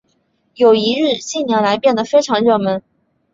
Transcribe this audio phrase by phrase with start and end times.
[0.55, 2.81] 友谊日近年来变得非常热门。